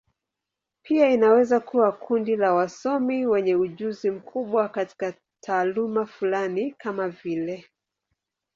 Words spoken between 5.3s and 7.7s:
taaluma fulani, kama vile.